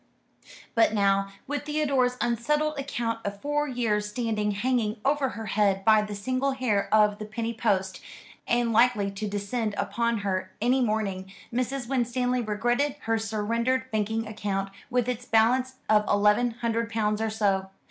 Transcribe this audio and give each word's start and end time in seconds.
But 0.73 0.95
now, 0.95 1.27
with 1.45 1.63
Theodore's 1.67 2.17
unsettled 2.21 2.79
account 2.79 3.19
of 3.23 3.39
four 3.39 3.67
years' 3.67 4.09
standing 4.09 4.49
hanging 4.49 4.99
over 5.05 5.29
her 5.37 5.45
head 5.45 5.85
by 5.85 6.01
the 6.01 6.15
single 6.15 6.53
hair 6.53 6.89
of 6.91 7.19
the 7.19 7.25
penny 7.25 7.53
post, 7.53 8.01
and 8.47 8.73
likely 8.73 9.11
to 9.11 9.27
descend 9.29 9.75
upon 9.77 10.21
her 10.25 10.53
any 10.59 10.81
morning, 10.81 11.31
Mrs. 11.53 11.87
Winstanley 11.87 12.41
regretted 12.41 12.95
her 13.01 13.19
surrendered 13.19 13.91
banking 13.91 14.25
account, 14.25 14.71
with 14.89 15.07
its 15.07 15.25
balance 15.25 15.75
of 15.87 16.07
eleven 16.07 16.49
hundred 16.61 16.89
pounds 16.89 17.21
or 17.21 17.29
so. 17.29 17.69